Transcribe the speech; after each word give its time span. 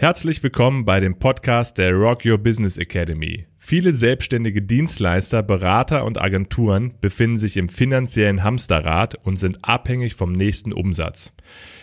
Herzlich 0.00 0.40
willkommen 0.44 0.84
bei 0.84 1.00
dem 1.00 1.18
Podcast 1.18 1.76
der 1.76 1.92
Rock 1.92 2.24
Your 2.24 2.38
Business 2.38 2.78
Academy. 2.78 3.48
Viele 3.58 3.92
selbstständige 3.92 4.62
Dienstleister, 4.62 5.42
Berater 5.42 6.04
und 6.04 6.20
Agenturen 6.20 6.94
befinden 7.00 7.36
sich 7.36 7.56
im 7.56 7.68
finanziellen 7.68 8.44
Hamsterrad 8.44 9.16
und 9.26 9.40
sind 9.40 9.58
abhängig 9.62 10.14
vom 10.14 10.30
nächsten 10.30 10.72
Umsatz. 10.72 11.32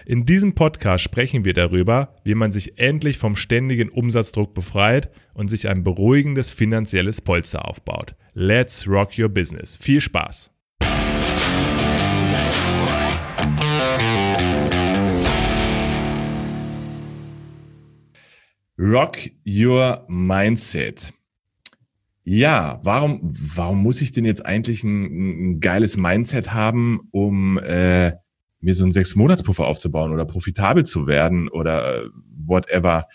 In 0.05 0.23
diesem 0.23 0.55
Podcast 0.55 1.03
sprechen 1.03 1.43
wir 1.43 1.51
darüber, 1.51 2.15
wie 2.23 2.35
man 2.35 2.53
sich 2.53 2.79
endlich 2.79 3.17
vom 3.17 3.35
ständigen 3.35 3.89
Umsatzdruck 3.89 4.53
befreit 4.53 5.11
und 5.33 5.49
sich 5.49 5.67
ein 5.67 5.83
beruhigendes 5.83 6.51
finanzielles 6.51 7.19
Polster 7.19 7.67
aufbaut. 7.67 8.15
Let's 8.33 8.87
Rock 8.87 9.19
Your 9.19 9.27
Business. 9.27 9.75
Viel 9.75 9.99
Spaß! 9.99 10.54
Rock 18.77 19.17
Your 19.47 20.05
Mindset. 20.09 21.13
Ja, 22.23 22.79
warum, 22.83 23.21
warum 23.23 23.81
muss 23.81 24.01
ich 24.01 24.11
denn 24.11 24.25
jetzt 24.25 24.45
eigentlich 24.45 24.83
ein, 24.83 25.53
ein 25.53 25.59
geiles 25.59 25.95
Mindset 25.95 26.53
haben, 26.53 27.07
um 27.11 27.57
äh, 27.59 28.13
mir 28.59 28.75
so 28.75 28.83
einen 28.83 28.91
Sechs-Monats-Puffer 28.91 29.65
aufzubauen 29.65 30.11
oder 30.11 30.25
profitabel 30.25 30.83
zu 30.83 31.07
werden 31.07 31.47
oder 31.47 32.03
äh, 32.03 32.09
whatever? 32.45 33.07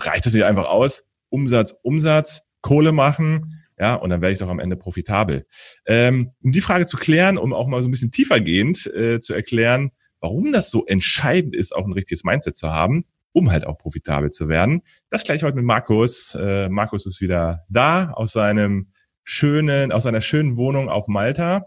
Reicht 0.00 0.26
das 0.26 0.34
nicht 0.34 0.44
einfach 0.44 0.64
aus? 0.64 1.04
Umsatz, 1.28 1.74
Umsatz, 1.82 2.40
Kohle 2.62 2.92
machen, 2.92 3.62
ja, 3.78 3.94
und 3.94 4.10
dann 4.10 4.20
werde 4.20 4.32
ich 4.32 4.38
doch 4.38 4.48
am 4.48 4.58
Ende 4.58 4.76
profitabel. 4.76 5.46
Ähm, 5.86 6.32
um 6.42 6.52
die 6.52 6.60
Frage 6.60 6.86
zu 6.86 6.96
klären, 6.96 7.38
um 7.38 7.52
auch 7.52 7.68
mal 7.68 7.82
so 7.82 7.88
ein 7.88 7.92
bisschen 7.92 8.10
tiefergehend 8.10 8.86
äh, 8.88 9.20
zu 9.20 9.32
erklären, 9.32 9.92
warum 10.20 10.52
das 10.52 10.70
so 10.70 10.84
entscheidend 10.86 11.54
ist, 11.54 11.74
auch 11.74 11.86
ein 11.86 11.92
richtiges 11.92 12.24
Mindset 12.24 12.56
zu 12.56 12.70
haben, 12.70 13.04
um 13.32 13.50
halt 13.50 13.66
auch 13.66 13.78
profitabel 13.78 14.30
zu 14.30 14.48
werden. 14.48 14.82
Das 15.08 15.24
gleich 15.24 15.42
heute 15.42 15.56
mit 15.56 15.64
Markus. 15.64 16.34
Äh, 16.34 16.68
Markus 16.68 17.06
ist 17.06 17.20
wieder 17.20 17.64
da 17.68 18.10
aus 18.12 18.32
seinem 18.32 18.88
schönen, 19.24 19.92
aus 19.92 20.04
seiner 20.04 20.20
schönen 20.20 20.56
Wohnung 20.56 20.88
auf 20.88 21.08
Malta. 21.08 21.66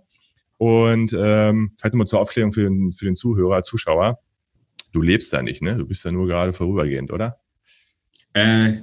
Und 0.57 1.13
ähm, 1.17 1.75
halt 1.81 1.93
nur 1.93 2.05
zur 2.05 2.21
Aufklärung 2.21 2.51
für 2.51 2.63
den, 2.63 2.91
für 2.91 3.05
den 3.05 3.15
Zuhörer, 3.15 3.63
Zuschauer. 3.63 4.19
Du 4.91 5.01
lebst 5.01 5.33
da 5.33 5.41
nicht, 5.41 5.61
ne? 5.61 5.75
Du 5.75 5.85
bist 5.85 6.05
da 6.05 6.11
nur 6.11 6.27
gerade 6.27 6.53
vorübergehend, 6.53 7.11
oder? 7.11 7.39
Äh, 8.33 8.81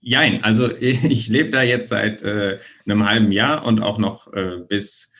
jein, 0.00 0.44
also 0.44 0.74
ich, 0.74 1.04
ich 1.04 1.28
lebe 1.28 1.50
da 1.50 1.62
jetzt 1.62 1.88
seit 1.88 2.22
äh, 2.22 2.58
einem 2.84 3.08
halben 3.08 3.32
Jahr 3.32 3.64
und 3.64 3.80
auch 3.80 3.98
noch 3.98 4.32
äh, 4.32 4.58
bis 4.68 5.12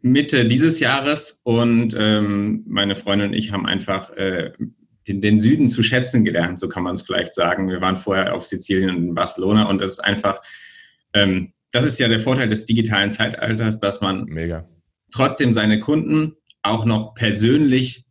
Mitte 0.00 0.46
dieses 0.46 0.80
Jahres. 0.80 1.40
Und 1.44 1.96
ähm, 1.98 2.64
meine 2.66 2.96
Freundin 2.96 3.28
und 3.28 3.34
ich 3.34 3.52
haben 3.52 3.66
einfach 3.66 4.10
äh, 4.10 4.52
den, 5.08 5.20
den 5.20 5.40
Süden 5.40 5.68
zu 5.68 5.82
schätzen 5.82 6.24
gelernt, 6.24 6.58
so 6.58 6.68
kann 6.68 6.82
man 6.82 6.94
es 6.94 7.02
vielleicht 7.02 7.34
sagen. 7.34 7.68
Wir 7.68 7.80
waren 7.80 7.96
vorher 7.96 8.34
auf 8.34 8.44
Sizilien 8.44 8.90
und 8.90 9.08
in 9.08 9.14
Barcelona 9.14 9.64
und 9.68 9.80
das 9.80 9.92
ist 9.92 10.00
einfach, 10.00 10.40
ähm, 11.14 11.52
das 11.72 11.84
ist 11.84 11.98
ja 11.98 12.08
der 12.08 12.20
Vorteil 12.20 12.48
des 12.48 12.66
digitalen 12.66 13.10
Zeitalters, 13.10 13.78
dass 13.78 14.00
man 14.00 14.24
Mega. 14.24 14.68
trotzdem 15.12 15.52
seine 15.52 15.80
Kunden 15.80 16.36
auch 16.62 16.84
noch 16.84 17.14
persönlich 17.14 18.04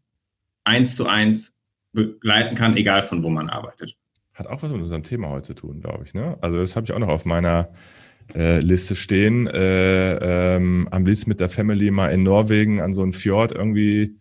eins 0.63 0.95
zu 0.95 1.07
eins 1.07 1.57
begleiten 1.93 2.55
kann, 2.55 2.75
egal 2.77 3.03
von 3.03 3.23
wo 3.23 3.29
man 3.29 3.49
arbeitet. 3.49 3.95
Hat 4.33 4.47
auch 4.47 4.61
was 4.61 4.69
mit 4.69 4.81
unserem 4.81 5.03
Thema 5.03 5.29
heute 5.29 5.47
zu 5.47 5.53
tun, 5.53 5.81
glaube 5.81 6.03
ich. 6.05 6.13
Ne? 6.13 6.37
Also 6.41 6.57
das 6.57 6.75
habe 6.75 6.85
ich 6.85 6.93
auch 6.93 6.99
noch 6.99 7.09
auf 7.09 7.25
meiner 7.25 7.69
äh, 8.35 8.59
Liste 8.59 8.95
stehen. 8.95 9.47
Äh, 9.47 10.55
ähm, 10.55 10.87
am 10.91 11.05
liebsten 11.05 11.29
mit 11.29 11.39
der 11.39 11.49
Family 11.49 11.91
mal 11.91 12.09
in 12.09 12.23
Norwegen 12.23 12.79
an 12.79 12.93
so 12.93 13.01
einem 13.01 13.13
Fjord 13.13 13.51
irgendwie 13.51 14.15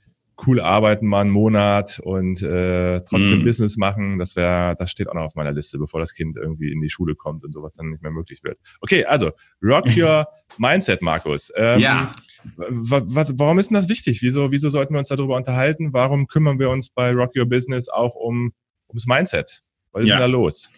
cool 0.47 0.61
arbeiten 0.61 1.07
mal 1.07 1.21
einen 1.21 1.31
Monat 1.31 2.01
und 2.03 2.43
äh, 2.43 3.01
trotzdem 3.01 3.43
mm. 3.43 3.45
Business 3.45 3.77
machen, 3.77 4.19
das 4.19 4.37
wäre, 4.37 4.77
das 4.79 4.91
steht 4.91 5.09
auch 5.09 5.15
noch 5.15 5.23
auf 5.23 5.35
meiner 5.35 5.53
Liste, 5.53 5.79
bevor 5.79 6.01
das 6.01 6.15
Kind 6.15 6.37
irgendwie 6.37 6.73
in 6.73 6.81
die 6.81 6.91
Schule 6.91 7.15
kommt 7.15 7.45
und 7.45 7.53
sowas 7.53 7.75
dann 7.75 7.91
nicht 7.91 8.03
mehr 8.03 8.11
möglich 8.11 8.43
wird. 8.43 8.59
Okay, 8.81 9.05
also 9.05 9.33
Rock 9.63 9.87
Your 9.97 10.27
Mindset, 10.59 11.03
Markus. 11.03 11.53
Ähm, 11.57 11.81
ja. 11.81 12.15
Warum 12.57 13.59
ist 13.59 13.71
denn 13.71 13.77
das 13.77 13.89
wichtig? 13.89 14.23
Wieso, 14.23 14.51
wieso 14.53 14.71
sollten 14.71 14.95
wir 14.95 14.99
uns 14.99 15.09
darüber 15.09 15.37
unterhalten? 15.37 15.93
Warum 15.93 16.27
kümmern 16.27 16.59
wir 16.59 16.71
uns 16.71 16.91
bei 16.91 17.13
Rock 17.13 17.33
Your 17.37 17.47
Business 17.47 17.89
auch 17.89 18.15
um 18.15 18.53
ums 18.89 19.07
Mindset? 19.07 19.61
Was 19.93 20.03
ist 20.03 20.09
ja. 20.09 20.17
denn 20.17 20.23
da 20.23 20.27
los? 20.27 20.71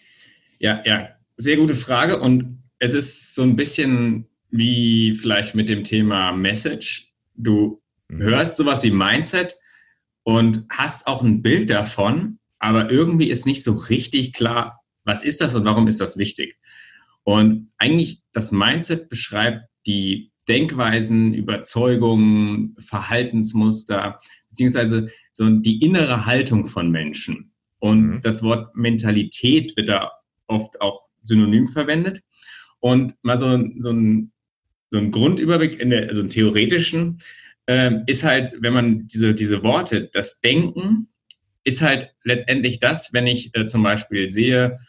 Ja, 0.58 0.82
ja, 0.84 1.08
sehr 1.36 1.56
gute 1.56 1.74
Frage 1.74 2.20
und 2.20 2.62
es 2.78 2.94
ist 2.94 3.34
so 3.34 3.42
ein 3.42 3.56
bisschen 3.56 4.26
wie 4.50 5.14
vielleicht 5.14 5.54
mit 5.54 5.68
dem 5.68 5.82
Thema 5.82 6.32
Message. 6.32 7.08
Du 7.34 7.81
Mhm. 7.81 7.81
Hörst 8.18 8.56
sowas 8.56 8.82
wie 8.82 8.90
Mindset 8.90 9.56
und 10.22 10.66
hast 10.70 11.06
auch 11.06 11.22
ein 11.22 11.42
Bild 11.42 11.70
davon, 11.70 12.38
aber 12.58 12.90
irgendwie 12.90 13.28
ist 13.28 13.46
nicht 13.46 13.64
so 13.64 13.72
richtig 13.72 14.32
klar, 14.32 14.80
was 15.04 15.24
ist 15.24 15.40
das 15.40 15.54
und 15.54 15.64
warum 15.64 15.88
ist 15.88 16.00
das 16.00 16.16
wichtig. 16.16 16.58
Und 17.24 17.70
eigentlich 17.78 18.22
das 18.32 18.52
Mindset 18.52 19.08
beschreibt 19.08 19.64
die 19.86 20.32
Denkweisen, 20.48 21.34
Überzeugungen, 21.34 22.76
Verhaltensmuster, 22.78 24.18
beziehungsweise 24.48 25.08
so 25.32 25.48
die 25.48 25.82
innere 25.82 26.26
Haltung 26.26 26.64
von 26.64 26.90
Menschen. 26.90 27.52
Und 27.78 28.02
mhm. 28.02 28.20
das 28.22 28.42
Wort 28.42 28.74
Mentalität 28.76 29.76
wird 29.76 29.88
da 29.88 30.12
oft 30.46 30.80
auch 30.80 31.08
synonym 31.22 31.68
verwendet. 31.68 32.22
Und 32.80 33.14
mal 33.22 33.36
so, 33.36 33.46
so, 33.78 33.90
ein, 33.90 34.32
so 34.90 34.98
ein 34.98 35.10
Grundüberblick 35.10 35.78
in 35.78 35.90
der, 35.90 36.08
also 36.08 36.20
einen 36.20 36.30
theoretischen, 36.30 37.20
ähm, 37.66 38.04
ist 38.06 38.24
halt, 38.24 38.54
wenn 38.60 38.72
man 38.72 39.06
diese, 39.06 39.34
diese 39.34 39.62
Worte, 39.62 40.08
das 40.12 40.40
Denken, 40.40 41.08
ist 41.64 41.82
halt 41.82 42.10
letztendlich 42.24 42.78
das, 42.78 43.12
wenn 43.12 43.26
ich 43.26 43.54
äh, 43.54 43.66
zum 43.66 43.82
Beispiel 43.82 44.30
sehe, 44.30 44.80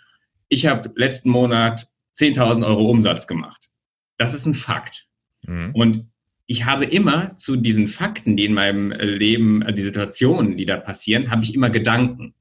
ich 0.50 0.66
habe 0.66 0.92
letzten 0.96 1.30
Monat 1.30 1.88
10.000 2.18 2.66
Euro 2.66 2.90
Umsatz 2.90 3.28
gemacht. 3.28 3.70
Das 4.18 4.34
ist 4.34 4.46
ein 4.46 4.54
Fakt. 4.54 5.08
Mhm. 5.44 5.72
Und 5.74 6.08
ich 6.46 6.66
habe 6.66 6.86
immer 6.86 7.38
zu 7.38 7.56
diesen 7.56 7.88
Fakten, 7.88 8.36
die 8.36 8.46
in 8.46 8.54
meinem 8.54 8.92
äh, 8.92 9.06
Leben, 9.06 9.62
äh, 9.62 9.74
die 9.74 9.84
Situationen, 9.84 10.58
die 10.58 10.66
da 10.66 10.78
passieren, 10.78 11.32
habe 11.32 11.44
ich 11.44 11.54
immer 11.54 11.70
Gedanken. 11.70 12.36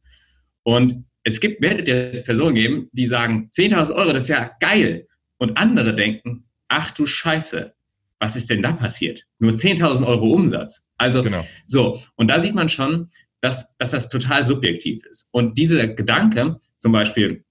Und 0.62 1.04
es 1.24 1.40
gibt, 1.40 1.62
werdet 1.62 1.88
ihr 1.88 2.10
Personen 2.24 2.54
geben, 2.54 2.88
die 2.92 3.06
sagen, 3.06 3.48
10.000 3.52 3.94
Euro, 3.94 4.12
das 4.12 4.24
ist 4.24 4.28
ja 4.28 4.50
geil. 4.60 5.06
Und 5.38 5.56
andere 5.56 5.94
denken, 5.94 6.44
ach 6.68 6.90
du 6.90 7.06
Scheiße, 7.06 7.74
was 8.22 8.36
ist 8.36 8.50
denn 8.50 8.62
da 8.62 8.70
passiert? 8.72 9.26
Nur 9.40 9.50
10.000 9.50 10.06
Euro 10.06 10.32
Umsatz. 10.32 10.86
Also 10.96 11.22
genau. 11.22 11.44
so, 11.66 12.00
und 12.14 12.28
da 12.28 12.38
sieht 12.38 12.54
man 12.54 12.68
schon, 12.68 13.10
dass, 13.40 13.76
dass 13.78 13.90
das 13.90 14.08
total 14.08 14.46
subjektiv 14.46 15.04
ist. 15.06 15.28
Und 15.32 15.58
dieser 15.58 15.88
Gedanke, 15.88 16.60
zum 16.78 16.92
Beispiel, 16.92 17.44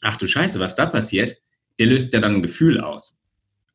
ach 0.00 0.16
du 0.16 0.26
Scheiße, 0.26 0.58
was 0.58 0.74
da 0.74 0.86
passiert, 0.86 1.36
der 1.78 1.86
löst 1.86 2.12
ja 2.12 2.18
dann 2.18 2.34
ein 2.34 2.42
Gefühl 2.42 2.80
aus. 2.80 3.16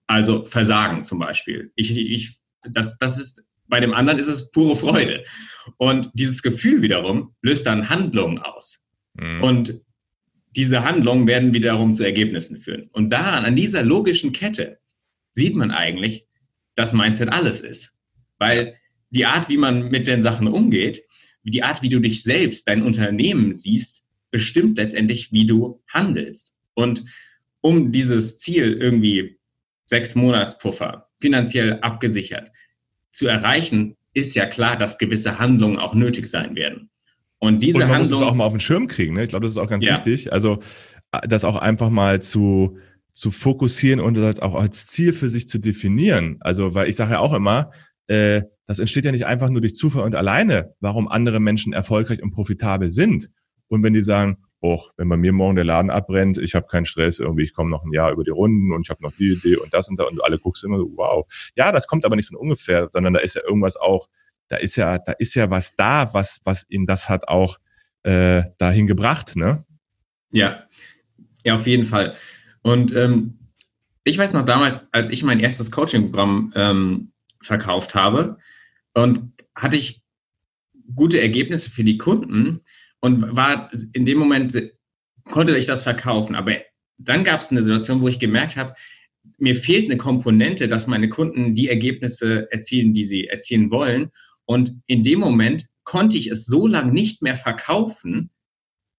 Also 0.07 0.43
Versagen 0.43 1.05
zum 1.05 1.17
Beispiel. 1.17 1.71
Ich, 1.75 1.95
ich, 1.95 2.35
das, 2.69 2.97
das 2.97 3.17
ist, 3.17 3.45
bei 3.69 3.79
dem 3.79 3.93
anderen 3.93 4.19
ist 4.19 4.27
es 4.27 4.51
pure 4.51 4.75
Freude. 4.75 5.23
Und 5.77 6.11
dieses 6.13 6.41
Gefühl 6.41 6.81
wiederum 6.81 7.33
löst 7.41 7.65
dann 7.65 7.87
Handlungen 7.87 8.39
aus. 8.39 8.83
Mhm. 9.13 9.43
Und 9.43 9.81
diese 10.57 10.83
Handlungen 10.83 11.25
werden 11.25 11.53
wiederum 11.53 11.93
zu 11.93 12.03
Ergebnissen 12.03 12.59
führen. 12.59 12.89
Und 12.91 13.11
daran, 13.11 13.45
an 13.45 13.55
dieser 13.55 13.81
logischen 13.81 14.33
Kette, 14.33 14.79
sieht 15.31 15.55
man 15.55 15.71
eigentlich, 15.71 16.27
das 16.75 16.93
Mindset 16.93 17.29
alles 17.29 17.61
ist. 17.61 17.93
Weil 18.37 18.75
die 19.09 19.25
Art, 19.25 19.49
wie 19.49 19.57
man 19.57 19.89
mit 19.89 20.07
den 20.07 20.21
Sachen 20.21 20.47
umgeht, 20.47 21.03
die 21.43 21.63
Art, 21.63 21.81
wie 21.81 21.89
du 21.89 21.99
dich 21.99 22.23
selbst, 22.23 22.67
dein 22.67 22.83
Unternehmen 22.83 23.53
siehst, 23.53 24.05
bestimmt 24.31 24.77
letztendlich, 24.77 25.31
wie 25.31 25.45
du 25.45 25.81
handelst. 25.87 26.55
Und 26.73 27.03
um 27.61 27.91
dieses 27.91 28.37
Ziel 28.37 28.73
irgendwie 28.73 29.37
sechs 29.85 30.15
Monatspuffer 30.15 31.09
finanziell 31.19 31.79
abgesichert 31.81 32.51
zu 33.11 33.27
erreichen, 33.27 33.95
ist 34.13 34.35
ja 34.35 34.45
klar, 34.45 34.77
dass 34.77 34.97
gewisse 34.97 35.39
Handlungen 35.39 35.77
auch 35.77 35.93
nötig 35.93 36.27
sein 36.27 36.55
werden. 36.55 36.89
Und 37.39 37.61
diese 37.61 37.77
Und 37.77 37.81
man 37.81 37.89
Handlung, 37.89 38.11
muss 38.11 38.21
es 38.21 38.27
auch 38.27 38.35
mal 38.35 38.45
auf 38.45 38.53
den 38.53 38.59
Schirm 38.59 38.87
kriegen. 38.87 39.15
Ne? 39.15 39.23
Ich 39.23 39.29
glaube, 39.29 39.45
das 39.45 39.51
ist 39.51 39.57
auch 39.57 39.69
ganz 39.69 39.83
ja. 39.83 39.93
wichtig. 39.93 40.31
Also 40.31 40.59
das 41.27 41.43
auch 41.43 41.57
einfach 41.57 41.89
mal 41.89 42.21
zu 42.21 42.77
zu 43.13 43.31
fokussieren 43.31 43.99
und 43.99 44.15
das 44.15 44.39
auch 44.39 44.55
als 44.55 44.87
Ziel 44.87 45.13
für 45.13 45.29
sich 45.29 45.47
zu 45.47 45.59
definieren. 45.59 46.37
Also, 46.39 46.73
weil 46.73 46.89
ich 46.89 46.95
sage 46.95 47.11
ja 47.11 47.19
auch 47.19 47.33
immer, 47.33 47.71
äh, 48.07 48.41
das 48.65 48.79
entsteht 48.79 49.05
ja 49.05 49.11
nicht 49.11 49.25
einfach 49.25 49.49
nur 49.49 49.61
durch 49.61 49.75
Zufall 49.75 50.03
und 50.03 50.15
alleine, 50.15 50.73
warum 50.79 51.07
andere 51.07 51.39
Menschen 51.39 51.73
erfolgreich 51.73 52.23
und 52.23 52.31
profitabel 52.31 52.91
sind. 52.91 53.29
Und 53.67 53.83
wenn 53.83 53.93
die 53.93 54.01
sagen, 54.01 54.37
oh, 54.61 54.79
wenn 54.95 55.09
bei 55.09 55.17
mir 55.17 55.33
morgen 55.33 55.55
der 55.55 55.65
Laden 55.65 55.91
abbrennt, 55.91 56.37
ich 56.37 56.55
habe 56.55 56.67
keinen 56.67 56.85
Stress, 56.85 57.19
irgendwie, 57.19 57.43
ich 57.43 57.53
komme 57.53 57.69
noch 57.69 57.83
ein 57.83 57.91
Jahr 57.91 58.11
über 58.11 58.23
die 58.23 58.31
Runden 58.31 58.73
und 58.73 58.87
ich 58.87 58.89
habe 58.89 59.03
noch 59.03 59.11
die 59.17 59.33
Idee 59.33 59.57
und 59.57 59.73
das 59.73 59.89
und 59.89 59.99
da 59.99 60.05
und 60.05 60.23
alle 60.23 60.39
guckst 60.39 60.63
immer 60.63 60.77
so, 60.77 60.89
wow. 60.95 61.25
Ja, 61.55 61.71
das 61.71 61.87
kommt 61.87 62.05
aber 62.05 62.15
nicht 62.15 62.29
von 62.29 62.37
ungefähr, 62.37 62.89
sondern 62.93 63.13
da 63.13 63.19
ist 63.19 63.35
ja 63.35 63.41
irgendwas 63.45 63.75
auch, 63.75 64.07
da 64.47 64.55
ist 64.55 64.77
ja, 64.77 64.97
da 64.97 65.11
ist 65.13 65.35
ja 65.35 65.49
was 65.49 65.75
da, 65.75 66.13
was, 66.13 66.39
was 66.45 66.65
ihn 66.69 66.85
das 66.85 67.09
hat 67.09 67.27
auch 67.27 67.57
äh, 68.03 68.43
dahin 68.57 68.87
gebracht, 68.87 69.35
ne? 69.35 69.65
Ja, 70.31 70.63
ja, 71.43 71.55
auf 71.55 71.67
jeden 71.67 71.85
Fall. 71.85 72.15
Und 72.63 72.93
ähm, 72.95 73.37
ich 74.03 74.17
weiß 74.17 74.33
noch 74.33 74.43
damals, 74.43 74.87
als 74.91 75.09
ich 75.09 75.23
mein 75.23 75.39
erstes 75.39 75.71
Coaching-Programm 75.71 76.53
ähm, 76.55 77.11
verkauft 77.41 77.93
habe 77.93 78.37
und 78.93 79.31
hatte 79.55 79.77
ich 79.77 80.01
gute 80.95 81.21
Ergebnisse 81.21 81.69
für 81.69 81.83
die 81.83 81.97
Kunden. 81.97 82.61
und 82.99 83.35
war 83.35 83.69
in 83.93 84.05
dem 84.05 84.17
Moment, 84.17 84.57
konnte 85.25 85.55
ich 85.57 85.65
das 85.65 85.83
verkaufen. 85.83 86.35
Aber 86.35 86.53
dann 86.97 87.23
gab 87.23 87.41
es 87.41 87.51
eine 87.51 87.63
Situation, 87.63 88.01
wo 88.01 88.07
ich 88.07 88.19
gemerkt 88.19 88.55
habe, 88.55 88.75
mir 89.37 89.55
fehlt 89.55 89.85
eine 89.85 89.97
Komponente, 89.97 90.67
dass 90.67 90.87
meine 90.87 91.09
Kunden 91.09 91.53
die 91.53 91.69
Ergebnisse 91.69 92.51
erzielen, 92.51 92.93
die 92.93 93.05
sie 93.05 93.27
erzielen 93.27 93.71
wollen. 93.71 94.09
Und 94.45 94.73
in 94.87 95.03
dem 95.03 95.19
Moment 95.19 95.67
konnte 95.83 96.17
ich 96.17 96.27
es 96.27 96.45
so 96.45 96.67
lange 96.67 96.91
nicht 96.91 97.21
mehr 97.21 97.35
verkaufen, 97.35 98.29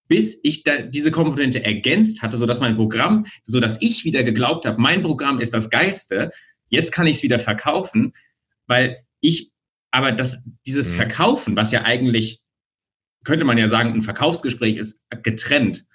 bis 0.09 0.39
ich 0.43 0.63
da 0.63 0.83
diese 0.83 1.11
Komponente 1.11 1.65
ergänzt 1.65 2.23
hatte, 2.23 2.37
so 2.37 2.47
dass 2.47 2.61
mein 2.61 2.77
Programm, 2.77 3.27
so 3.43 3.61
dass 3.61 3.81
ich 3.81 4.05
wieder 4.05 4.23
geglaubt 4.23 4.67
habe, 4.67 4.81
mein 4.81 5.03
Programm 5.03 5.41
ist 5.41 5.55
das 5.55 5.71
geilste. 5.71 6.31
Jetzt 6.69 6.93
kann 6.93 7.07
ich 7.07 7.17
es 7.17 7.23
wieder 7.23 7.39
verkaufen, 7.39 8.13
weil 8.67 9.05
ich, 9.21 9.53
aber 9.91 10.13
das, 10.13 10.39
dieses 10.67 10.93
mhm. 10.93 10.97
Verkaufen, 10.97 11.57
was 11.57 11.73
ja 11.73 11.83
eigentlich, 11.83 12.41
könnte 13.25 13.45
man 13.45 13.57
ja 13.57 13.69
sagen, 13.69 13.95
ein 13.95 14.03
Verkaufsgespräch 14.03 14.77
ist 14.77 15.03
getrennt 15.23 15.87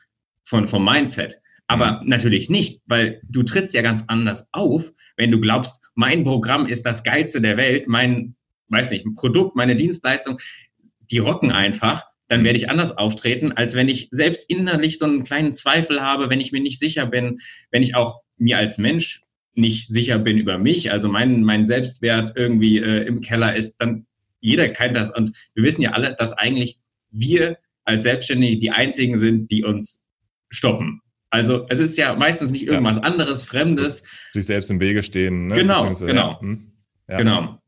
von, 0.43 0.67
vom 0.67 0.83
Mindset. 0.83 1.39
Aber 1.67 2.01
mhm. 2.01 2.09
natürlich 2.09 2.49
nicht, 2.49 2.81
weil 2.87 3.21
du 3.23 3.43
trittst 3.43 3.75
ja 3.75 3.83
ganz 3.83 4.03
anders 4.07 4.47
auf, 4.51 4.91
wenn 5.17 5.31
du 5.31 5.39
glaubst, 5.39 5.81
mein 5.93 6.23
Programm 6.23 6.65
ist 6.65 6.85
das 6.85 7.03
geilste 7.03 7.41
der 7.41 7.57
Welt, 7.57 7.87
mein, 7.87 8.35
weiß 8.69 8.89
nicht, 8.89 9.05
ein 9.05 9.13
Produkt, 9.13 9.55
meine 9.55 9.75
Dienstleistung, 9.75 10.39
die 11.11 11.19
rocken 11.19 11.51
einfach, 11.51 12.05
dann 12.29 12.43
werde 12.43 12.57
ich 12.57 12.69
anders 12.69 12.97
auftreten, 12.97 13.51
als 13.51 13.75
wenn 13.75 13.89
ich 13.89 14.07
selbst 14.11 14.49
innerlich 14.49 14.97
so 14.97 15.05
einen 15.05 15.23
kleinen 15.23 15.53
Zweifel 15.53 16.01
habe, 16.01 16.29
wenn 16.29 16.39
ich 16.39 16.51
mir 16.51 16.61
nicht 16.61 16.79
sicher 16.79 17.05
bin, 17.05 17.39
wenn 17.71 17.83
ich 17.83 17.95
auch 17.95 18.21
mir 18.37 18.57
als 18.57 18.77
Mensch 18.77 19.21
nicht 19.55 19.87
sicher 19.87 20.19
bin 20.19 20.37
über 20.37 20.57
mich, 20.57 20.91
also 20.91 21.09
mein, 21.09 21.43
mein 21.43 21.65
Selbstwert 21.65 22.33
irgendwie 22.35 22.77
äh, 22.77 23.05
im 23.05 23.21
Keller 23.21 23.55
ist, 23.55 23.77
dann 23.79 24.05
jeder 24.39 24.69
kennt 24.69 24.95
das. 24.95 25.13
Und 25.13 25.35
wir 25.55 25.63
wissen 25.63 25.81
ja 25.81 25.91
alle, 25.91 26.15
dass 26.17 26.31
eigentlich 26.33 26.79
wir 27.11 27.57
als 27.83 28.03
Selbstständige 28.03 28.59
die 28.59 28.71
einzigen 28.71 29.17
sind, 29.17 29.51
die 29.51 29.63
uns 29.63 30.05
stoppen. 30.49 31.01
Also 31.31 31.65
es 31.69 31.79
ist 31.79 31.97
ja 31.97 32.15
meistens 32.15 32.51
nicht 32.51 32.67
irgendwas 32.67 32.97
ja. 32.97 33.03
anderes, 33.03 33.43
Fremdes. 33.43 34.03
Sich 34.33 34.45
selbst 34.45 34.69
im 34.69 34.79
Wege 34.79 35.03
stehen. 35.03 35.47
Ne? 35.47 35.55
Genau, 35.55 35.93
genau. 35.93 36.39
Hm? 36.41 36.71
Ja. 37.07 37.17
Genau. 37.17 37.61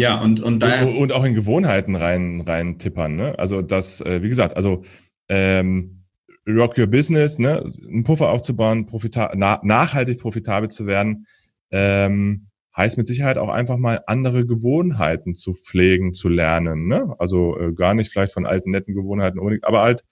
Ja, 0.00 0.18
und, 0.18 0.40
und 0.40 0.60
da. 0.60 0.82
Und, 0.82 0.96
und, 0.96 1.12
auch 1.12 1.24
in 1.24 1.34
Gewohnheiten 1.34 1.94
rein, 1.94 2.40
rein 2.40 2.78
tippern, 2.78 3.16
ne? 3.16 3.38
Also 3.38 3.60
das, 3.60 4.00
äh, 4.00 4.22
wie 4.22 4.30
gesagt, 4.30 4.56
also 4.56 4.82
ähm, 5.28 6.06
Rock 6.48 6.78
Your 6.78 6.86
Business, 6.86 7.38
ne, 7.38 7.62
einen 7.86 8.02
Puffer 8.02 8.30
aufzubauen, 8.30 8.86
profita 8.86 9.30
na, 9.36 9.60
nachhaltig 9.62 10.18
profitabel 10.18 10.70
zu 10.70 10.86
werden, 10.86 11.26
ähm, 11.70 12.46
heißt 12.74 12.96
mit 12.96 13.08
Sicherheit 13.08 13.36
auch 13.36 13.50
einfach 13.50 13.76
mal 13.76 14.00
andere 14.06 14.46
Gewohnheiten 14.46 15.34
zu 15.34 15.52
pflegen, 15.52 16.14
zu 16.14 16.30
lernen. 16.30 16.88
Ne? 16.88 17.14
Also 17.18 17.60
äh, 17.60 17.74
gar 17.74 17.92
nicht 17.92 18.10
vielleicht 18.10 18.32
von 18.32 18.46
alten, 18.46 18.70
netten 18.70 18.94
Gewohnheiten 18.94 19.38
unbedingt, 19.38 19.64
aber 19.64 19.82
halt 19.82 20.02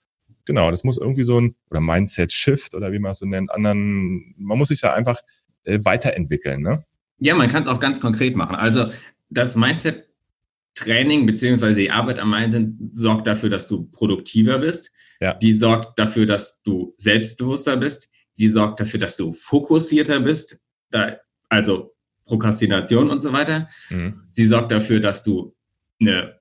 Genau, 0.45 0.71
das 0.71 0.83
muss 0.83 0.97
irgendwie 0.97 1.21
so 1.21 1.39
ein, 1.39 1.55
oder 1.69 1.79
Mindset-Shift 1.79 2.73
oder 2.73 2.91
wie 2.91 2.97
man 2.97 3.11
es 3.11 3.19
so 3.19 3.25
nennt, 3.27 3.51
anderen, 3.51 4.33
man 4.35 4.57
muss 4.57 4.69
sich 4.69 4.81
da 4.81 4.95
einfach 4.95 5.19
äh, 5.63 5.77
weiterentwickeln, 5.83 6.63
ne? 6.63 6.83
Ja, 7.19 7.35
man 7.35 7.49
kann 7.49 7.61
es 7.61 7.67
auch 7.67 7.79
ganz 7.79 7.99
konkret 7.99 8.35
machen. 8.35 8.55
Also 8.55 8.87
das 9.29 9.55
Mindset-Training 9.55 11.25
beziehungsweise 11.25 11.81
die 11.81 11.91
Arbeit 11.91 12.19
am 12.19 12.31
Mindset 12.31 12.69
sorgt 12.93 13.27
dafür, 13.27 13.49
dass 13.49 13.67
du 13.67 13.83
produktiver 13.91 14.59
bist. 14.59 14.91
Ja. 15.21 15.33
Die 15.35 15.53
sorgt 15.53 15.97
dafür, 15.99 16.25
dass 16.25 16.61
du 16.63 16.93
selbstbewusster 16.97 17.77
bist. 17.77 18.09
Die 18.37 18.47
sorgt 18.47 18.79
dafür, 18.79 18.99
dass 18.99 19.17
du 19.17 19.33
fokussierter 19.33 20.19
bist. 20.19 20.59
Da, 20.91 21.17
also 21.49 21.95
Prokrastination 22.25 23.09
und 23.09 23.19
so 23.19 23.33
weiter. 23.33 23.69
Mhm. 23.89 24.21
Sie 24.31 24.45
sorgt 24.45 24.71
dafür, 24.71 24.99
dass 24.99 25.23
du 25.23 25.55
eine 25.99 26.39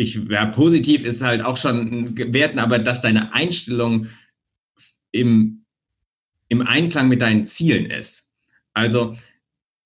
ich, 0.00 0.18
ja, 0.30 0.46
positiv 0.46 1.04
ist 1.04 1.20
halt 1.20 1.44
auch 1.44 1.58
schon 1.58 2.16
werten, 2.16 2.58
aber 2.58 2.78
dass 2.78 3.02
deine 3.02 3.34
Einstellung 3.34 4.06
im, 5.10 5.66
im 6.48 6.62
Einklang 6.62 7.08
mit 7.08 7.20
deinen 7.20 7.44
Zielen 7.44 7.90
ist. 7.90 8.30
Also, 8.72 9.16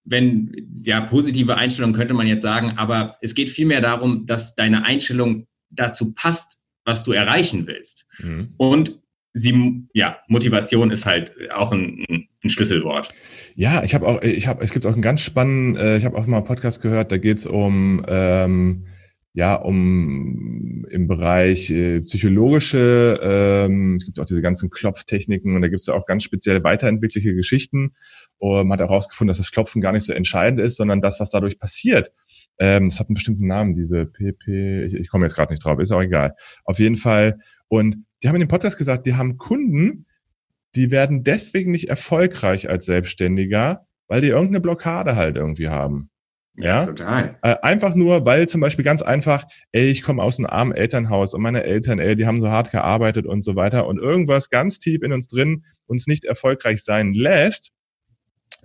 wenn, 0.05 0.69
ja, 0.83 1.01
positive 1.01 1.57
Einstellung 1.57 1.93
könnte 1.93 2.15
man 2.15 2.27
jetzt 2.27 2.43
sagen, 2.43 2.73
aber 2.77 3.17
es 3.21 3.35
geht 3.35 3.51
vielmehr 3.51 3.81
darum, 3.81 4.27
dass 4.27 4.55
deine 4.55 4.85
Einstellung 4.85 5.47
dazu 5.71 6.15
passt, 6.15 6.61
was 6.85 7.05
du 7.05 7.13
erreichen 7.13 7.67
willst. 7.67 8.07
Mhm. 8.19 8.55
Und 8.57 9.01
sie, 9.33 9.87
ja, 9.95 10.19
Motivation 10.29 10.91
ist 10.91 11.07
halt 11.07 11.35
auch 11.53 11.73
ein, 11.73 12.05
ein 12.45 12.49
Schlüsselwort. 12.49 13.11
Ja, 13.57 13.83
ich 13.83 13.95
habe 13.95 14.07
auch, 14.07 14.23
ich 14.23 14.47
habe, 14.47 14.63
es 14.63 14.73
gibt 14.73 14.87
auch 14.87 14.93
einen 14.93 15.03
ganz 15.03 15.23
spannenden, 15.23 15.77
äh, 15.77 15.97
ich 15.97 16.05
habe 16.05 16.17
auch 16.17 16.27
mal 16.27 16.39
einen 16.39 16.47
Podcast 16.47 16.83
gehört, 16.83 17.11
da 17.11 17.17
geht 17.17 17.39
es 17.39 17.47
um 17.47 18.05
ähm, 18.07 18.87
ja, 19.37 19.57
um 19.57 20.87
im 20.91 21.09
Bereich 21.09 21.69
äh, 21.71 22.01
psychologische, 22.03 23.19
ähm, 23.21 23.97
es 23.97 24.07
gibt 24.07 24.21
auch 24.21 24.25
diese 24.25 24.41
ganzen 24.41 24.71
Klopftechniken 24.71 25.57
und 25.57 25.63
da 25.63 25.67
gibt 25.67 25.81
es 25.81 25.87
ja 25.87 25.95
auch 25.95 26.07
ganz 26.07 26.23
spezielle 26.23 26.63
weiterentwickelte 26.63 27.35
Geschichten. 27.35 27.95
Und 28.39 28.69
man 28.69 28.79
hat 28.79 28.89
herausgefunden, 28.89 29.29
dass 29.29 29.39
das 29.39 29.53
Klopfen 29.53 29.81
gar 29.81 29.93
nicht 29.93 30.05
so 30.05 30.13
entscheidend 30.13 30.61
ist, 30.61 30.77
sondern 30.77 31.01
das, 31.01 31.21
was 31.21 31.31
dadurch 31.31 31.59
passiert. 31.59 32.13
Ähm, 32.59 32.89
das 32.89 33.01
hat 33.01 33.09
einen 33.09 33.15
bestimmten 33.15 33.47
Namen, 33.47 33.75
diese 33.75 34.07
PP, 34.07 34.85
ich, 34.85 34.95
ich 34.95 35.09
komme 35.09 35.25
jetzt 35.25 35.35
gerade 35.35 35.53
nicht 35.53 35.65
drauf, 35.65 35.79
ist 35.79 35.93
auch 35.93 36.03
egal. 36.03 36.35
Auf 36.65 36.79
jeden 36.79 36.97
Fall. 36.97 37.39
Und 37.69 38.05
die 38.23 38.29
haben 38.29 38.37
in 38.37 38.43
dem 38.43 38.49
Podcast 38.49 38.79
gesagt, 38.79 39.07
die 39.07 39.15
haben 39.15 39.39
Kunden, 39.39 40.07
die 40.75 40.91
werden 40.91 41.25
deswegen 41.25 41.71
nicht 41.71 41.89
erfolgreich 41.89 42.69
als 42.69 42.87
Selbstständiger, 42.87 43.87
weil 44.09 44.21
die 44.21 44.29
irgendeine 44.29 44.61
Blockade 44.61 45.17
halt 45.17 45.37
irgendwie 45.37 45.69
haben. 45.69 46.11
Ja, 46.57 46.83
ja, 46.83 46.87
total. 46.87 47.39
Äh, 47.43 47.57
einfach 47.63 47.97
nur, 47.97 48.25
weil 48.27 48.49
zum 48.49 48.61
Beispiel 48.61 48.85
ganz 48.85 49.03
einfach, 49.03 49.45
ey, 49.73 49.91
ich 49.91 50.03
komme 50.03 50.23
aus 50.23 50.39
einem 50.39 50.47
armen 50.47 50.73
Elternhaus 50.73 51.35
und 51.35 51.43
meine 51.43 51.65
Eltern, 51.65 51.99
ey, 51.99 52.15
die 52.15 52.27
haben 52.27 52.41
so 52.41 52.49
hart 52.49 52.71
gearbeitet 52.71 53.27
und 53.27 53.45
so 53.45 53.57
weiter 53.57 53.89
und 53.89 53.99
irgendwas 53.99 54.51
ganz 54.51 54.79
tief 54.79 55.03
in 55.03 55.13
uns 55.13 55.27
drin 55.27 55.65
uns 55.87 56.07
nicht 56.07 56.25
erfolgreich 56.25 56.85
sein 56.85 57.13
lässt, 57.13 57.71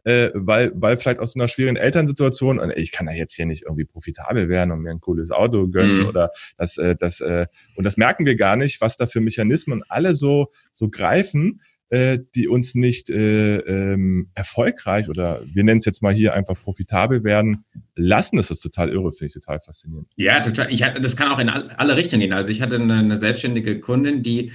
äh, 0.04 0.30
weil, 0.34 0.72
weil 0.76 0.98
vielleicht 0.98 1.20
aus 1.20 1.34
so 1.34 1.40
einer 1.40 1.48
schwierigen 1.48 1.76
Elternsituation, 1.76 2.60
und 2.60 2.72
ich 2.72 2.92
kann 2.92 3.06
da 3.06 3.14
jetzt 3.14 3.36
hier 3.36 3.46
nicht 3.46 3.64
irgendwie 3.64 3.86
profitabel 3.86 4.50
werden 4.50 4.72
und 4.72 4.82
mir 4.82 4.92
ein 4.92 5.00
cooles 5.00 5.32
Auto 5.32 5.68
gönnen 5.68 6.02
mhm. 6.02 6.08
oder 6.08 6.32
das, 6.58 6.78
äh, 6.78 6.96
das, 6.98 7.22
äh, 7.22 7.46
und 7.76 7.84
das 7.84 7.98
merken 7.98 8.26
wir 8.26 8.36
gar 8.36 8.56
nicht, 8.56 8.82
was 8.82 8.98
da 8.98 9.08
für 9.08 9.22
Mechanismen 9.22 9.84
alle 9.88 10.16
so, 10.16 10.48
so 10.74 10.90
greifen, 10.90 11.62
äh, 11.90 12.20
die 12.36 12.48
uns 12.48 12.76
nicht 12.76 13.10
äh, 13.10 13.58
ähm, 13.58 14.30
erfolgreich 14.36 15.10
oder 15.10 15.42
wir 15.52 15.64
nennen 15.64 15.80
es 15.80 15.86
jetzt 15.86 16.04
mal 16.04 16.14
hier 16.14 16.36
einfach 16.36 16.62
profitabel 16.62 17.24
werden 17.24 17.66
lassen. 17.96 18.38
Das 18.38 18.52
ist 18.52 18.62
total 18.62 18.90
irre, 18.90 19.12
finde 19.12 19.28
ich 19.28 19.34
total 19.34 19.60
faszinierend. 19.60 20.08
Ja, 20.16 20.40
total. 20.40 20.72
Ich 20.72 20.84
hatte, 20.84 21.02
das 21.02 21.18
kann 21.18 21.30
auch 21.30 21.40
in 21.40 21.50
alle 21.50 21.96
Richtungen 21.96 22.22
gehen. 22.22 22.34
Also 22.34 22.52
ich 22.52 22.62
hatte 22.62 22.76
eine, 22.76 22.94
eine 22.94 23.18
selbstständige 23.18 23.80
Kundin, 23.80 24.22
die, 24.22 24.52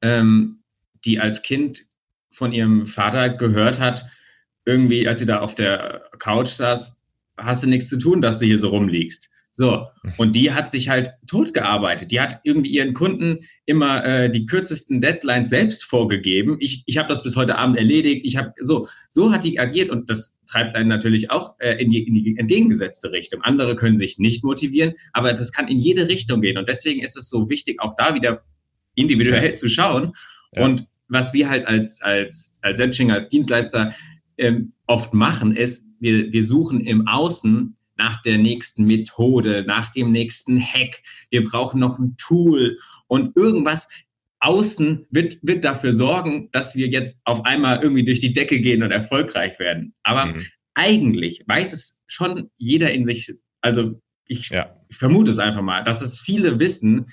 ähm, 0.00 0.60
die 1.04 1.18
als 1.18 1.42
Kind 1.42 1.86
von 2.30 2.52
ihrem 2.52 2.86
Vater 2.86 3.30
gehört 3.30 3.80
hat, 3.80 4.06
irgendwie, 4.66 5.08
als 5.08 5.20
sie 5.20 5.26
da 5.26 5.40
auf 5.40 5.54
der 5.54 6.02
Couch 6.18 6.48
saß, 6.48 6.96
hast 7.38 7.62
du 7.62 7.68
nichts 7.68 7.88
zu 7.88 7.98
tun, 7.98 8.20
dass 8.20 8.38
du 8.38 8.46
hier 8.46 8.58
so 8.58 8.68
rumliegst. 8.68 9.30
So, 9.58 9.86
und 10.18 10.36
die 10.36 10.52
hat 10.52 10.70
sich 10.70 10.90
halt 10.90 11.14
totgearbeitet. 11.26 12.10
Die 12.10 12.20
hat 12.20 12.40
irgendwie 12.44 12.68
ihren 12.68 12.92
Kunden 12.92 13.38
immer 13.64 14.04
äh, 14.04 14.30
die 14.30 14.44
kürzesten 14.44 15.00
Deadlines 15.00 15.48
selbst 15.48 15.84
vorgegeben. 15.84 16.58
Ich, 16.60 16.82
ich 16.84 16.98
habe 16.98 17.08
das 17.08 17.22
bis 17.22 17.36
heute 17.36 17.56
Abend 17.56 17.78
erledigt. 17.78 18.26
Ich 18.26 18.36
habe 18.36 18.52
so, 18.60 18.86
so 19.08 19.32
hat 19.32 19.44
die 19.44 19.58
agiert 19.58 19.88
und 19.88 20.10
das 20.10 20.36
treibt 20.44 20.74
einen 20.74 20.90
natürlich 20.90 21.30
auch 21.30 21.58
äh, 21.58 21.82
in, 21.82 21.88
die, 21.88 22.02
in 22.02 22.12
die 22.12 22.36
entgegengesetzte 22.36 23.12
Richtung. 23.12 23.40
Andere 23.40 23.76
können 23.76 23.96
sich 23.96 24.18
nicht 24.18 24.44
motivieren, 24.44 24.92
aber 25.14 25.32
das 25.32 25.52
kann 25.52 25.68
in 25.68 25.78
jede 25.78 26.06
Richtung 26.06 26.42
gehen. 26.42 26.58
Und 26.58 26.68
deswegen 26.68 27.02
ist 27.02 27.16
es 27.16 27.30
so 27.30 27.48
wichtig, 27.48 27.80
auch 27.80 27.94
da 27.96 28.14
wieder 28.14 28.42
individuell 28.94 29.46
ja. 29.46 29.54
zu 29.54 29.70
schauen. 29.70 30.12
Ja. 30.52 30.66
Und 30.66 30.86
was 31.08 31.32
wir 31.32 31.48
halt 31.48 31.66
als, 31.66 32.02
als, 32.02 32.58
als 32.60 32.76
Selbstständiger, 32.76 33.16
als 33.16 33.30
Dienstleister 33.30 33.94
ähm, 34.38 34.72
oft 34.86 35.14
machen, 35.14 35.56
ist, 35.56 35.86
wir, 36.00 36.32
wir 36.32 36.44
suchen 36.44 36.80
im 36.80 37.06
Außen 37.06 37.76
nach 37.96 38.22
der 38.22 38.38
nächsten 38.38 38.84
Methode, 38.84 39.64
nach 39.66 39.90
dem 39.92 40.12
nächsten 40.12 40.60
Hack. 40.60 41.02
Wir 41.30 41.44
brauchen 41.44 41.80
noch 41.80 41.98
ein 41.98 42.16
Tool 42.18 42.78
und 43.06 43.36
irgendwas 43.36 43.88
außen 44.40 45.06
wird, 45.10 45.38
wird 45.42 45.64
dafür 45.64 45.92
sorgen, 45.92 46.50
dass 46.52 46.76
wir 46.76 46.88
jetzt 46.88 47.20
auf 47.24 47.44
einmal 47.44 47.82
irgendwie 47.82 48.04
durch 48.04 48.20
die 48.20 48.32
Decke 48.32 48.60
gehen 48.60 48.82
und 48.82 48.90
erfolgreich 48.90 49.58
werden. 49.58 49.94
Aber 50.02 50.26
mhm. 50.26 50.46
eigentlich 50.74 51.42
weiß 51.46 51.72
es 51.72 51.98
schon 52.06 52.50
jeder 52.58 52.92
in 52.92 53.06
sich, 53.06 53.32
also 53.62 54.00
ich, 54.26 54.50
ja. 54.50 54.76
vermute 54.90 55.30
es 55.30 55.38
einfach 55.38 55.62
mal, 55.62 55.82
dass 55.82 56.02
es 56.02 56.20
viele 56.20 56.60
wissen, 56.60 57.06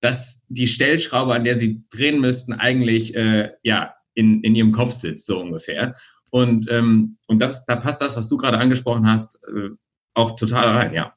dass 0.00 0.44
die 0.48 0.66
Stellschraube, 0.66 1.34
an 1.34 1.44
der 1.44 1.56
sie 1.56 1.82
drehen 1.90 2.20
müssten, 2.20 2.52
eigentlich 2.52 3.14
äh, 3.14 3.50
ja 3.62 3.94
in, 4.14 4.42
in 4.42 4.54
ihrem 4.54 4.72
Kopf 4.72 4.92
sitzt, 4.92 5.26
so 5.26 5.40
ungefähr. 5.40 5.94
Und, 6.30 6.66
ähm, 6.70 7.16
und 7.26 7.40
das, 7.40 7.64
da 7.64 7.76
passt 7.76 8.00
das, 8.00 8.16
was 8.16 8.28
du 8.28 8.36
gerade 8.36 8.58
angesprochen 8.58 9.06
hast, 9.06 9.40
äh, 9.44 9.70
auch 10.14 10.36
total 10.36 10.68
rein, 10.76 10.94
ja. 10.94 11.14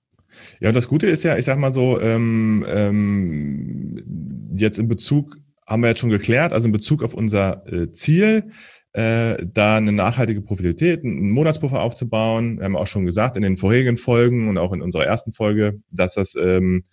Ja, 0.60 0.72
das 0.72 0.88
Gute 0.88 1.08
ist 1.08 1.24
ja, 1.24 1.38
ich 1.38 1.46
sag 1.46 1.60
mal 1.60 1.74
so, 1.74 2.00
ähm, 2.02 2.66
ähm, 2.68 4.52
jetzt 4.56 4.80
in 4.80 4.88
Bezug, 4.88 5.38
haben 5.68 5.82
wir 5.82 5.90
jetzt 5.90 6.00
schon 6.00 6.10
geklärt, 6.10 6.54
also 6.54 6.68
in 6.68 6.72
Bezug 6.72 7.04
auf 7.04 7.14
unser 7.14 7.66
äh, 7.72 7.92
Ziel, 7.92 8.50
äh, 8.94 9.38
da 9.46 9.78
eine 9.78 9.92
nachhaltige 9.92 10.42
Profitabilität, 10.42 11.04
einen 11.04 11.32
Monatspuffer 11.32 11.82
aufzubauen. 11.82 12.58
Wir 12.58 12.66
haben 12.66 12.76
auch 12.76 12.88
schon 12.88 13.06
gesagt 13.06 13.38
in 13.38 13.44
den 13.44 13.58
vorherigen 13.58 13.98
Folgen 13.98 14.50
und 14.50 14.58
auch 14.58 14.74
in 14.74 14.82
unserer 14.82 15.06
ersten 15.06 15.34
Folge, 15.34 15.80
dass 15.90 16.16
das 16.16 16.36
ähm, 16.36 16.84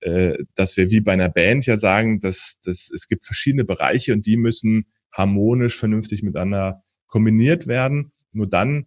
äh, 0.00 0.38
dass 0.54 0.76
wir 0.76 0.90
wie 0.90 1.00
bei 1.00 1.12
einer 1.12 1.28
Band 1.28 1.66
ja 1.66 1.78
sagen, 1.78 2.20
dass, 2.20 2.60
dass 2.62 2.90
es 2.94 3.08
gibt 3.08 3.24
verschiedene 3.24 3.64
Bereiche 3.64 4.12
und 4.12 4.26
die 4.26 4.36
müssen 4.36 4.86
harmonisch, 5.12 5.76
vernünftig 5.76 6.22
miteinander 6.22 6.82
kombiniert 7.06 7.66
werden. 7.66 8.12
Nur 8.32 8.46
dann 8.46 8.86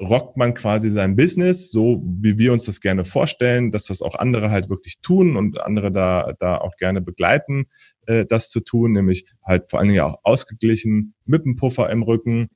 rockt 0.00 0.36
man 0.36 0.54
quasi 0.54 0.90
sein 0.90 1.16
Business, 1.16 1.70
so 1.70 2.00
wie 2.04 2.38
wir 2.38 2.52
uns 2.52 2.66
das 2.66 2.80
gerne 2.80 3.04
vorstellen, 3.04 3.72
dass 3.72 3.86
das 3.86 4.00
auch 4.00 4.14
andere 4.14 4.50
halt 4.50 4.70
wirklich 4.70 5.00
tun 5.00 5.36
und 5.36 5.60
andere 5.60 5.90
da, 5.90 6.34
da 6.38 6.58
auch 6.58 6.76
gerne 6.76 7.00
begleiten, 7.00 7.66
äh, 8.06 8.24
das 8.24 8.50
zu 8.50 8.60
tun, 8.60 8.92
nämlich 8.92 9.26
halt 9.42 9.70
vor 9.70 9.80
allen 9.80 9.88
Dingen 9.88 10.00
auch 10.00 10.20
ausgeglichen 10.22 11.14
mit 11.24 11.44
einem 11.44 11.56
Puffer 11.56 11.90
im 11.90 12.02
Rücken, 12.02 12.48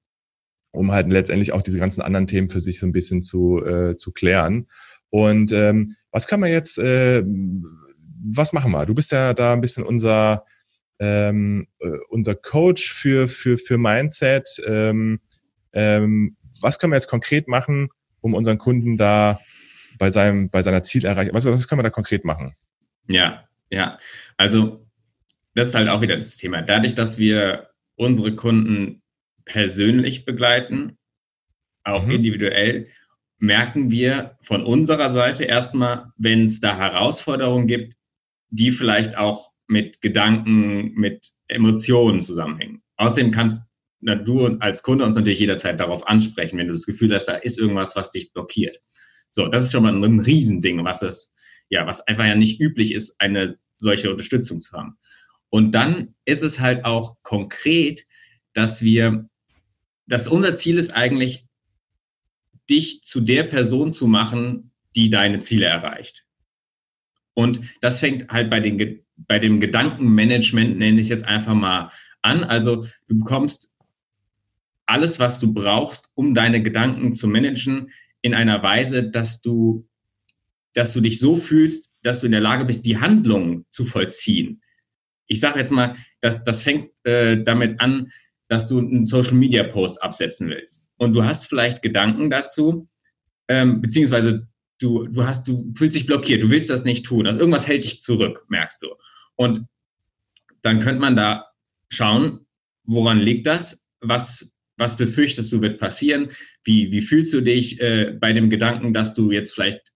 um 0.71 0.93
halt 0.93 1.11
letztendlich 1.11 1.53
auch 1.53 1.63
diese 1.63 1.79
ganzen 1.79 2.03
anderen 2.03 2.29
Themen 2.29 2.49
für 2.49 2.61
sich 2.61 2.79
so 2.79 2.87
ein 2.87 2.93
bisschen 2.93 3.23
zu, 3.23 3.65
äh, 3.65 3.97
zu 3.97 4.13
klären. 4.13 4.69
Und 5.11 5.53
ähm, 5.53 5.97
was 6.13 6.29
kann 6.29 6.41
man 6.41 6.51
jetzt, 6.51 6.79
äh, 6.79 7.25
was 8.25 8.53
machen 8.53 8.71
wir? 8.71 8.87
Du 8.87 8.95
bist 8.95 9.11
ja 9.11 9.35
da 9.35 9.53
ein 9.53 9.61
bisschen 9.61 9.83
unser, 9.83 10.45
ähm, 11.03 11.67
äh, 11.81 11.89
unser 12.11 12.37
Coach 12.37 12.93
für, 12.93 13.27
für, 13.27 13.59
für 13.59 13.77
Mindset. 13.77 14.63
Ähm, 14.65 15.21
ähm, 15.73 16.37
was 16.61 16.79
können 16.79 16.93
wir 16.93 16.97
jetzt 16.97 17.09
konkret 17.09 17.49
machen, 17.49 17.89
um 18.21 18.35
unseren 18.35 18.59
Kunden 18.59 18.97
da 18.97 19.41
bei 19.99 20.11
seinem, 20.11 20.49
bei 20.49 20.63
seiner 20.63 20.85
Zielerreichung, 20.85 21.35
was, 21.35 21.45
was 21.45 21.67
können 21.67 21.81
wir 21.81 21.85
da 21.85 21.91
konkret 21.91 22.25
machen? 22.25 22.55
Ja, 23.09 23.49
ja. 23.69 23.99
Also, 24.37 24.87
das 25.57 25.69
ist 25.69 25.75
halt 25.75 25.89
auch 25.89 26.03
wieder 26.03 26.17
das 26.17 26.37
Thema. 26.37 26.63
Dadurch, 26.63 26.95
dass 26.95 27.19
wir 27.19 27.71
unsere 27.97 28.37
Kunden 28.37 29.03
persönlich 29.45 30.25
begleiten, 30.25 30.99
auch 31.83 32.07
mhm. 32.07 32.13
individuell, 32.13 32.87
merken 33.39 33.91
wir 33.91 34.39
von 34.43 34.65
unserer 34.65 35.11
Seite 35.11 35.45
erstmal, 35.45 36.13
wenn 36.17 36.45
es 36.45 36.61
da 36.61 36.77
Herausforderungen 36.77 37.67
gibt, 37.67 37.97
die 38.51 38.71
vielleicht 38.71 39.19
auch 39.19 39.52
mit 39.67 40.01
Gedanken, 40.03 40.93
mit 40.95 41.33
Emotionen 41.49 42.21
zusammenhängen. 42.21 42.83
Außerdem 42.97 43.31
kannst 43.31 43.65
na, 44.01 44.17
du 44.17 44.47
als 44.59 44.83
Kunde 44.83 45.05
uns 45.05 45.15
natürlich 45.15 45.39
jederzeit 45.39 45.79
darauf 45.79 46.07
ansprechen, 46.07 46.59
wenn 46.59 46.67
du 46.67 46.73
das 46.73 46.87
Gefühl 46.87 47.15
hast, 47.15 47.27
da 47.27 47.35
ist 47.35 47.59
irgendwas, 47.59 47.95
was 47.95 48.11
dich 48.11 48.33
blockiert. 48.33 48.81
So, 49.29 49.47
das 49.47 49.63
ist 49.63 49.73
schon 49.73 49.85
mal 49.85 49.95
ein 49.95 50.21
Riesending, 50.21 50.85
was 50.85 51.03
es, 51.03 51.33
ja, 51.71 51.87
was 51.87 52.07
einfach 52.09 52.27
ja 52.27 52.35
nicht 52.35 52.61
üblich 52.61 52.93
ist, 52.93 53.15
eine 53.21 53.57
solche 53.79 54.11
Unterstützung 54.11 54.59
zu 54.59 54.77
haben. 54.77 54.99
Und 55.51 55.73
dann 55.73 56.15
ist 56.25 56.43
es 56.43 56.61
halt 56.61 56.85
auch 56.85 57.17
konkret, 57.23 58.07
dass 58.55 58.83
wir, 58.83 59.29
dass 60.07 60.29
unser 60.29 60.55
Ziel 60.55 60.79
ist 60.79 60.91
eigentlich, 60.91 61.47
dich 62.69 63.05
zu 63.05 63.21
der 63.21 63.45
Person 63.45 63.93
zu 63.93 64.07
machen, 64.07 64.73
die 64.97 65.11
deine 65.11 65.39
Ziele 65.41 65.67
erreicht. 65.67 66.27
Und 67.35 67.61
das 67.81 68.01
fängt 68.01 68.29
halt 68.29 68.51
bei, 68.51 68.61
den, 68.61 69.01
bei 69.17 69.39
dem 69.39 69.61
Gedankenmanagement, 69.61 70.79
nenne 70.79 71.01
ich 71.01 71.07
es 71.07 71.11
jetzt 71.11 71.25
einfach 71.25 71.55
mal 71.55 71.91
an. 72.23 72.45
Also 72.45 72.87
du 73.09 73.19
bekommst 73.19 73.75
alles, 74.87 75.19
was 75.19 75.41
du 75.41 75.53
brauchst, 75.53 76.11
um 76.15 76.35
deine 76.35 76.63
Gedanken 76.63 77.13
zu 77.13 77.29
managen, 77.29 77.91
in 78.21 78.35
einer 78.35 78.63
Weise, 78.63 79.11
dass 79.11 79.41
du, 79.41 79.89
dass 80.75 80.93
du 80.93 81.01
dich 81.01 81.19
so 81.19 81.37
fühlst, 81.37 81.93
dass 82.03 82.21
du 82.21 82.27
in 82.27 82.33
der 82.33 82.41
Lage 82.41 82.65
bist, 82.65 82.87
die 82.87 82.99
Handlungen 82.99 83.67
zu 83.71 83.85
vollziehen. 83.85 84.63
Ich 85.27 85.41
sage 85.41 85.59
jetzt 85.59 85.73
mal, 85.73 85.97
das, 86.21 86.45
das 86.45 86.63
fängt 86.63 86.91
äh, 87.05 87.43
damit 87.43 87.81
an, 87.81 88.13
dass 88.49 88.69
du 88.69 88.79
einen 88.79 89.07
Social 89.07 89.35
Media 89.35 89.65
Post 89.65 90.03
absetzen 90.03 90.49
willst. 90.49 90.89
Und 90.99 91.17
du 91.17 91.25
hast 91.25 91.47
vielleicht 91.47 91.83
Gedanken 91.83 92.31
dazu, 92.31 92.89
ähm, 93.49 93.81
beziehungsweise 93.81 94.47
du, 94.83 95.07
du 95.07 95.25
hast, 95.25 95.47
du 95.49 95.73
fühlst 95.77 95.97
dich 95.97 96.07
blockiert, 96.07 96.43
du 96.43 96.51
willst 96.51 96.71
das 96.71 96.85
nicht 96.85 97.07
tun. 97.07 97.27
Also 97.27 97.39
irgendwas 97.39 97.67
hält 97.67 97.85
dich 97.85 98.01
zurück, 98.01 98.45
merkst 98.49 98.83
du. 98.83 98.95
Und 99.37 99.65
dann 100.63 100.81
könnte 100.81 101.01
man 101.01 101.17
da 101.17 101.47
schauen, 101.91 102.47
woran 102.85 103.21
liegt 103.21 103.47
das? 103.47 103.85
Was 104.01 104.53
was 104.83 104.97
befürchtest 104.97 105.53
du 105.53 105.63
wird 105.63 105.79
passieren? 105.79 106.31
Wie, 106.65 106.91
wie 106.91 107.01
fühlst 107.01 107.33
du 107.33 107.41
dich 107.41 107.81
äh, 107.81 108.17
bei 108.21 108.33
dem 108.33 108.51
Gedanken, 108.51 108.93
dass 108.93 109.15
du 109.15 109.31
jetzt 109.31 109.55
vielleicht 109.55 109.93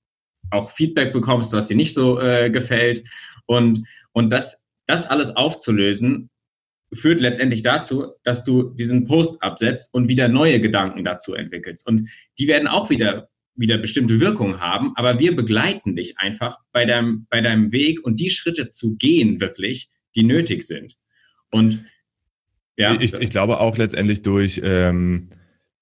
auch 0.50 0.70
Feedback 0.70 1.12
bekommst, 1.12 1.52
was 1.52 1.68
dir 1.68 1.76
nicht 1.76 1.94
so 1.94 2.20
äh, 2.20 2.50
gefällt? 2.50 3.02
Und, 3.46 3.86
und 4.12 4.30
das, 4.30 4.64
das 4.86 5.06
alles 5.06 5.34
aufzulösen, 5.34 6.30
führt 6.92 7.20
letztendlich 7.20 7.62
dazu, 7.62 8.12
dass 8.22 8.44
du 8.44 8.74
diesen 8.74 9.06
Post 9.06 9.42
absetzt 9.42 9.92
und 9.92 10.08
wieder 10.08 10.28
neue 10.28 10.60
Gedanken 10.60 11.02
dazu 11.02 11.34
entwickelst. 11.34 11.86
Und 11.86 12.08
die 12.38 12.46
werden 12.46 12.68
auch 12.68 12.88
wieder, 12.90 13.28
wieder 13.56 13.78
bestimmte 13.78 14.20
Wirkungen 14.20 14.60
haben, 14.60 14.92
aber 14.96 15.18
wir 15.18 15.34
begleiten 15.34 15.96
dich 15.96 16.18
einfach 16.18 16.58
bei 16.72 16.84
deinem, 16.84 17.26
bei 17.30 17.40
deinem 17.40 17.72
Weg 17.72 18.04
und 18.04 18.20
die 18.20 18.30
Schritte 18.30 18.68
zu 18.68 18.96
gehen 18.96 19.40
wirklich, 19.40 19.88
die 20.14 20.24
nötig 20.24 20.62
sind. 20.62 20.96
Und 21.50 21.84
ja. 22.76 22.94
Ich, 23.00 23.14
ich 23.14 23.30
glaube 23.30 23.60
auch 23.60 23.78
letztendlich 23.78 24.22
durch, 24.22 24.60
ähm, 24.62 25.30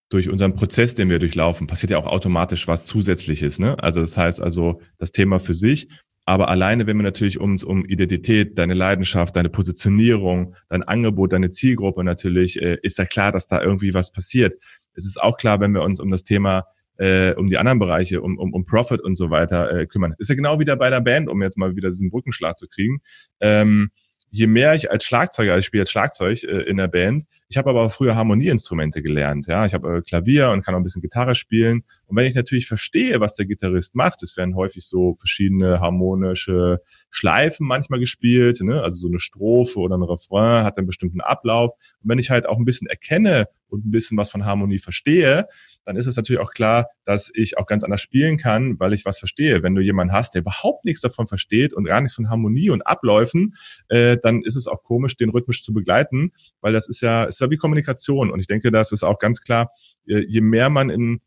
durch 0.08 0.28
unseren 0.28 0.54
Prozess, 0.54 0.94
den 0.94 1.10
wir 1.10 1.18
durchlaufen, 1.18 1.66
passiert 1.66 1.90
ja 1.90 1.98
auch 1.98 2.06
automatisch 2.06 2.68
was 2.68 2.86
Zusätzliches. 2.86 3.58
Ne? 3.58 3.76
Also 3.82 4.00
das 4.00 4.16
heißt 4.16 4.40
also 4.40 4.80
das 4.98 5.10
Thema 5.10 5.40
für 5.40 5.54
sich, 5.54 5.88
aber 6.26 6.48
alleine, 6.48 6.86
wenn 6.86 6.96
wir 6.96 7.02
natürlich 7.02 7.38
uns 7.38 7.64
um 7.64 7.84
Identität, 7.84 8.56
deine 8.56 8.74
Leidenschaft, 8.74 9.36
deine 9.36 9.50
Positionierung, 9.50 10.54
dein 10.68 10.82
Angebot, 10.82 11.32
deine 11.32 11.50
Zielgruppe 11.50 12.02
natürlich, 12.02 12.60
äh, 12.62 12.78
ist 12.82 12.98
ja 12.98 13.04
klar, 13.04 13.30
dass 13.30 13.46
da 13.46 13.62
irgendwie 13.62 13.92
was 13.92 14.10
passiert. 14.10 14.54
Es 14.94 15.04
ist 15.04 15.20
auch 15.20 15.36
klar, 15.36 15.60
wenn 15.60 15.72
wir 15.72 15.82
uns 15.82 16.00
um 16.00 16.10
das 16.10 16.24
Thema 16.24 16.64
äh, 16.98 17.32
um 17.34 17.48
die 17.48 17.58
anderen 17.58 17.78
Bereiche, 17.78 18.20
um, 18.22 18.38
um, 18.38 18.52
um 18.52 18.64
Profit 18.66 19.00
und 19.00 19.16
so 19.16 19.30
weiter 19.30 19.72
äh, 19.72 19.86
kümmern. 19.86 20.14
Ist 20.18 20.28
ja 20.28 20.34
genau 20.34 20.60
wieder 20.60 20.76
bei 20.76 20.90
der 20.90 21.00
Band, 21.00 21.28
um 21.28 21.42
jetzt 21.42 21.58
mal 21.58 21.76
wieder 21.76 21.90
diesen 21.90 22.10
Brückenschlag 22.10 22.58
zu 22.58 22.66
kriegen. 22.68 23.00
Ähm, 23.40 23.90
je 24.30 24.46
mehr 24.46 24.74
ich 24.74 24.90
als 24.90 25.04
Schlagzeuger, 25.04 25.52
also 25.52 25.60
ich 25.60 25.66
spiele 25.66 25.82
als 25.82 25.90
Schlagzeug 25.90 26.42
äh, 26.42 26.62
in 26.62 26.76
der 26.76 26.88
Band, 26.88 27.24
ich 27.54 27.58
habe 27.58 27.70
aber 27.70 27.82
auch 27.82 27.92
früher 27.92 28.16
Harmonieinstrumente 28.16 29.00
gelernt. 29.00 29.46
Ja, 29.46 29.64
ich 29.64 29.74
habe 29.74 29.98
äh, 29.98 30.02
Klavier 30.02 30.50
und 30.50 30.64
kann 30.64 30.74
auch 30.74 30.80
ein 30.80 30.82
bisschen 30.82 31.02
Gitarre 31.02 31.36
spielen. 31.36 31.84
Und 32.06 32.16
wenn 32.16 32.26
ich 32.26 32.34
natürlich 32.34 32.66
verstehe, 32.66 33.20
was 33.20 33.36
der 33.36 33.46
Gitarrist 33.46 33.94
macht, 33.94 34.24
es 34.24 34.36
werden 34.36 34.56
häufig 34.56 34.84
so 34.84 35.14
verschiedene 35.14 35.78
harmonische 35.78 36.80
Schleifen 37.10 37.64
manchmal 37.64 38.00
gespielt, 38.00 38.60
ne? 38.60 38.82
also 38.82 38.96
so 38.96 39.06
eine 39.06 39.20
Strophe 39.20 39.78
oder 39.78 39.96
ein 39.96 40.02
Refrain 40.02 40.64
hat 40.64 40.78
einen 40.78 40.88
bestimmten 40.88 41.20
Ablauf. 41.20 41.70
Und 42.02 42.10
wenn 42.10 42.18
ich 42.18 42.30
halt 42.30 42.48
auch 42.48 42.58
ein 42.58 42.64
bisschen 42.64 42.88
erkenne 42.88 43.46
und 43.68 43.86
ein 43.86 43.90
bisschen 43.92 44.18
was 44.18 44.30
von 44.30 44.44
Harmonie 44.44 44.80
verstehe, 44.80 45.46
dann 45.84 45.96
ist 45.96 46.06
es 46.06 46.16
natürlich 46.16 46.40
auch 46.40 46.52
klar, 46.52 46.86
dass 47.04 47.30
ich 47.34 47.58
auch 47.58 47.66
ganz 47.66 47.84
anders 47.84 48.00
spielen 48.00 48.38
kann, 48.38 48.78
weil 48.80 48.92
ich 48.94 49.04
was 49.04 49.18
verstehe. 49.18 49.62
Wenn 49.62 49.74
du 49.74 49.82
jemanden 49.82 50.14
hast, 50.14 50.34
der 50.34 50.40
überhaupt 50.40 50.84
nichts 50.84 51.02
davon 51.02 51.28
versteht 51.28 51.74
und 51.74 51.84
gar 51.84 52.00
nichts 52.00 52.16
von 52.16 52.30
Harmonie 52.30 52.70
und 52.70 52.86
Abläufen, 52.86 53.54
äh, 53.88 54.16
dann 54.22 54.42
ist 54.42 54.56
es 54.56 54.66
auch 54.66 54.82
komisch, 54.82 55.16
den 55.16 55.30
rhythmisch 55.30 55.62
zu 55.62 55.72
begleiten, 55.72 56.32
weil 56.60 56.72
das 56.72 56.88
ist 56.88 57.02
ja, 57.02 57.24
ist 57.24 57.38
ja 57.44 57.50
wie 57.50 57.56
Kommunikation. 57.56 58.30
Und 58.30 58.40
ich 58.40 58.46
denke, 58.46 58.70
das 58.70 58.92
ist 58.92 59.02
auch 59.02 59.18
ganz 59.18 59.42
klar, 59.42 59.68
äh, 60.06 60.24
je 60.26 60.40
mehr 60.40 60.70
man 60.70 60.90
in 60.90 61.20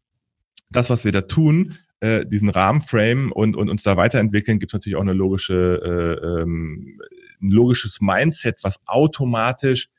das, 0.70 0.90
was 0.90 1.06
wir 1.06 1.12
da 1.12 1.22
tun, 1.22 1.78
äh, 2.00 2.26
diesen 2.26 2.50
Rahmenframe 2.50 3.32
und, 3.32 3.56
und 3.56 3.70
uns 3.70 3.84
da 3.84 3.98
weiterentwickeln, 3.98 4.60
gibt 4.60 4.72
es 4.72 4.74
natürlich 4.74 4.96
auch 4.96 5.02
eine 5.02 5.14
logische, 5.14 5.82
äh, 5.84 6.42
ähm, 6.42 7.00
ein 7.42 7.52
logisches 7.52 8.02
Mindset, 8.02 8.60
was 8.64 8.80
automatisch 8.86 9.90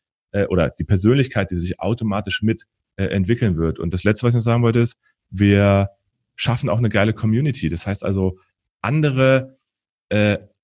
oder 0.50 0.68
die 0.68 0.84
Persönlichkeit, 0.84 1.50
die 1.50 1.54
sich 1.54 1.80
automatisch 1.80 2.42
mit 2.42 2.64
entwickeln 2.96 3.56
wird. 3.56 3.78
Und 3.78 3.94
das 3.94 4.04
Letzte, 4.04 4.25
was 4.25 4.30
ich 4.30 4.34
noch 4.34 4.42
sagen 4.42 4.62
wollte, 4.62 4.80
ist, 4.80 4.98
wir 5.30 5.88
schaffen 6.37 6.68
auch 6.68 6.76
eine 6.76 6.90
geile 6.90 7.14
Community. 7.14 7.70
Das 7.70 7.87
heißt 7.87 8.04
also, 8.04 8.38
andere, 8.82 9.56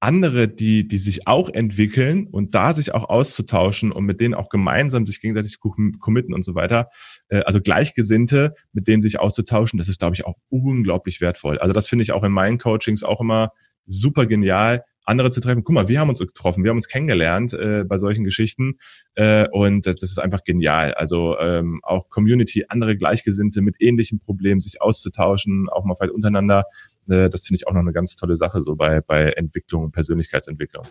andere, 0.05 0.49
die, 0.49 0.87
die 0.87 0.99
sich 0.99 1.27
auch 1.27 1.49
entwickeln 1.49 2.29
und 2.31 2.55
da 2.55 2.75
sich 2.75 2.93
auch 2.93 3.09
auszutauschen 3.09 3.91
und 3.91 4.05
mit 4.05 4.21
denen 4.21 4.35
auch 4.35 4.51
gemeinsam 4.51 5.07
sich 5.07 5.21
gegenseitig 5.21 5.59
committen 5.59 6.35
und 6.35 6.45
so 6.45 6.55
weiter. 6.55 6.91
Äh, 7.29 7.41
also 7.41 7.61
Gleichgesinnte, 7.61 8.55
mit 8.73 8.87
denen 8.87 9.01
sich 9.01 9.19
auszutauschen, 9.19 9.79
das 9.79 9.89
ist, 9.89 10.01
glaube 10.01 10.15
ich, 10.15 10.27
auch 10.27 10.37
unglaublich 10.51 11.23
wertvoll. 11.23 11.59
Also 11.59 11.73
das 11.73 11.89
finde 11.89 12.03
ich 12.03 12.13
auch 12.13 12.23
in 12.23 12.33
meinen 12.33 12.59
Coachings 12.59 13.03
auch 13.03 13.21
immer 13.21 13.51
super 13.87 14.27
genial, 14.27 14.85
andere 15.07 15.31
zu 15.31 15.41
treffen. 15.41 15.65
Guck 15.65 15.75
mal, 15.75 15.89
wir 15.89 16.01
haben 16.01 16.11
uns 16.11 16.19
getroffen, 16.19 16.65
wir 16.65 16.71
haben 16.71 16.79
uns 16.79 16.89
kennengelernt 16.89 17.53
äh, 17.55 17.85
bei 17.87 17.99
solchen 17.99 18.25
Geschichten 18.25 18.75
äh, 19.15 19.47
und 19.51 19.87
das, 19.87 19.97
das 19.97 20.11
ist 20.11 20.19
einfach 20.19 20.45
genial. 20.45 20.95
Also 20.95 21.39
ähm, 21.39 21.81
auch 21.83 22.09
Community, 22.09 22.65
andere 22.69 22.97
Gleichgesinnte 22.97 23.63
mit 23.63 23.77
ähnlichen 23.81 24.19
Problemen 24.19 24.61
sich 24.61 24.81
auszutauschen, 24.83 25.69
auch 25.71 25.85
mal 25.85 25.95
vielleicht 25.95 26.15
untereinander. 26.15 26.65
Äh, 27.09 27.31
das 27.31 27.47
finde 27.47 27.59
ich 27.59 27.67
auch 27.67 27.73
noch 27.73 27.81
eine 27.81 27.93
ganz 27.93 28.17
tolle 28.17 28.37
Sache 28.37 28.63
so 28.63 28.77
bei 28.77 29.01
bei 29.01 29.33
Entwicklung 29.33 29.85
und 29.85 29.93
Persönlichkeitsentwicklung. 29.93 30.87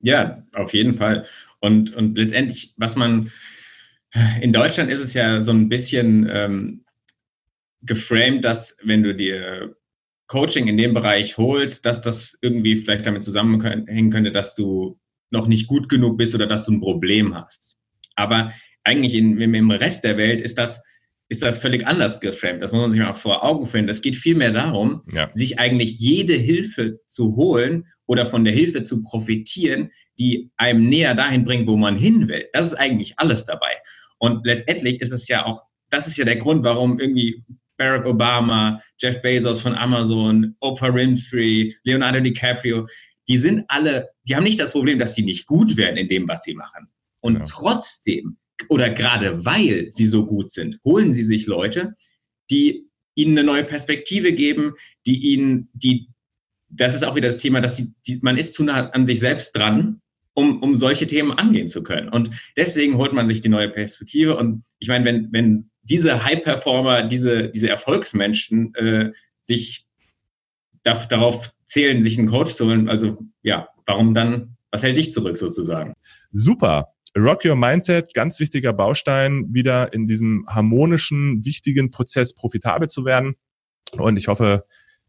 Ja, 0.00 0.42
auf 0.52 0.74
jeden 0.74 0.94
Fall. 0.94 1.26
Und 1.60 1.94
und 1.94 2.16
letztendlich, 2.18 2.74
was 2.76 2.96
man 2.96 3.30
in 4.40 4.52
Deutschland 4.52 4.90
ist 4.90 5.00
es 5.00 5.14
ja 5.14 5.40
so 5.40 5.50
ein 5.50 5.68
bisschen 5.68 6.28
ähm, 6.30 6.84
geframed, 7.82 8.44
dass 8.44 8.78
wenn 8.82 9.02
du 9.02 9.14
dir 9.14 9.76
Coaching 10.26 10.68
in 10.68 10.76
dem 10.76 10.94
Bereich 10.94 11.36
holst, 11.36 11.84
dass 11.84 12.00
das 12.00 12.38
irgendwie 12.40 12.76
vielleicht 12.76 13.06
damit 13.06 13.22
zusammenhängen 13.22 14.10
könnte, 14.10 14.32
dass 14.32 14.54
du 14.54 14.98
noch 15.30 15.46
nicht 15.46 15.66
gut 15.66 15.88
genug 15.88 16.16
bist 16.16 16.34
oder 16.34 16.46
dass 16.46 16.66
du 16.66 16.72
ein 16.72 16.80
Problem 16.80 17.34
hast. 17.34 17.76
Aber 18.14 18.52
eigentlich 18.84 19.14
in, 19.14 19.40
im 19.40 19.70
Rest 19.70 20.04
der 20.04 20.16
Welt 20.16 20.40
ist 20.40 20.58
das, 20.58 20.82
ist 21.34 21.42
das 21.42 21.58
völlig 21.58 21.86
anders 21.86 22.20
geframed. 22.20 22.62
Das 22.62 22.72
muss 22.72 22.80
man 22.80 22.90
sich 22.90 23.00
mal 23.00 23.14
vor 23.14 23.44
Augen 23.44 23.66
finden. 23.66 23.88
Es 23.88 24.02
geht 24.02 24.16
vielmehr 24.16 24.52
darum, 24.52 25.02
ja. 25.12 25.28
sich 25.32 25.58
eigentlich 25.58 25.98
jede 25.98 26.34
Hilfe 26.34 27.00
zu 27.08 27.36
holen 27.36 27.86
oder 28.06 28.24
von 28.26 28.44
der 28.44 28.54
Hilfe 28.54 28.82
zu 28.82 29.02
profitieren, 29.02 29.90
die 30.18 30.50
einem 30.56 30.88
näher 30.88 31.14
dahin 31.14 31.44
bringt, 31.44 31.66
wo 31.66 31.76
man 31.76 31.96
hin 31.96 32.28
will. 32.28 32.46
Das 32.52 32.66
ist 32.66 32.74
eigentlich 32.74 33.18
alles 33.18 33.44
dabei. 33.44 33.76
Und 34.18 34.46
letztendlich 34.46 35.00
ist 35.00 35.12
es 35.12 35.28
ja 35.28 35.44
auch, 35.44 35.62
das 35.90 36.06
ist 36.06 36.16
ja 36.16 36.24
der 36.24 36.36
Grund, 36.36 36.64
warum 36.64 37.00
irgendwie 37.00 37.42
Barack 37.76 38.06
Obama, 38.06 38.80
Jeff 39.00 39.20
Bezos 39.20 39.60
von 39.60 39.74
Amazon, 39.74 40.54
Oprah 40.60 40.94
Winfrey, 40.94 41.74
Leonardo 41.82 42.20
DiCaprio, 42.20 42.86
die 43.28 43.36
sind 43.36 43.64
alle, 43.68 44.08
die 44.28 44.36
haben 44.36 44.44
nicht 44.44 44.60
das 44.60 44.72
Problem, 44.72 44.98
dass 44.98 45.14
sie 45.14 45.24
nicht 45.24 45.46
gut 45.46 45.76
werden 45.76 45.96
in 45.96 46.08
dem, 46.08 46.28
was 46.28 46.44
sie 46.44 46.54
machen. 46.54 46.88
Und 47.20 47.38
ja. 47.38 47.44
trotzdem 47.48 48.36
oder 48.68 48.90
gerade 48.90 49.44
weil 49.44 49.88
sie 49.90 50.06
so 50.06 50.26
gut 50.26 50.50
sind, 50.50 50.78
holen 50.84 51.12
sie 51.12 51.24
sich 51.24 51.46
Leute, 51.46 51.94
die 52.50 52.88
ihnen 53.14 53.38
eine 53.38 53.46
neue 53.46 53.64
Perspektive 53.64 54.32
geben, 54.32 54.74
die 55.06 55.32
ihnen, 55.32 55.68
die, 55.72 56.08
das 56.68 56.94
ist 56.94 57.04
auch 57.04 57.14
wieder 57.14 57.28
das 57.28 57.38
Thema, 57.38 57.60
dass 57.60 57.76
sie, 57.76 57.92
die, 58.06 58.18
man 58.22 58.36
ist 58.36 58.54
zu 58.54 58.64
nah 58.64 58.90
an 58.90 59.06
sich 59.06 59.20
selbst 59.20 59.56
dran, 59.56 60.00
um, 60.34 60.62
um 60.62 60.74
solche 60.74 61.06
Themen 61.06 61.32
angehen 61.32 61.68
zu 61.68 61.82
können. 61.82 62.08
Und 62.08 62.30
deswegen 62.56 62.96
holt 62.96 63.12
man 63.12 63.26
sich 63.26 63.40
die 63.40 63.48
neue 63.48 63.68
Perspektive. 63.68 64.36
Und 64.36 64.64
ich 64.80 64.88
meine, 64.88 65.04
wenn, 65.04 65.32
wenn 65.32 65.70
diese 65.82 66.24
High-Performer, 66.24 67.04
diese, 67.04 67.50
diese 67.50 67.68
Erfolgsmenschen 67.68 68.74
äh, 68.74 69.12
sich 69.42 69.86
darf, 70.82 71.06
darauf 71.06 71.52
zählen, 71.66 72.02
sich 72.02 72.18
einen 72.18 72.28
Coach 72.28 72.54
zu 72.54 72.66
holen, 72.66 72.88
also 72.88 73.18
ja, 73.42 73.68
warum 73.86 74.12
dann, 74.12 74.56
was 74.70 74.82
hält 74.82 74.96
dich 74.96 75.12
zurück 75.12 75.38
sozusagen? 75.38 75.94
Super. 76.32 76.93
Rock 77.16 77.44
Your 77.44 77.56
Mindset, 77.56 78.12
ganz 78.14 78.40
wichtiger 78.40 78.72
Baustein, 78.72 79.46
wieder 79.52 79.92
in 79.92 80.06
diesem 80.06 80.46
harmonischen, 80.48 81.44
wichtigen 81.44 81.90
Prozess 81.90 82.34
profitabel 82.34 82.88
zu 82.88 83.04
werden. 83.04 83.36
Und 83.96 84.16
ich 84.16 84.28
hoffe, 84.28 84.64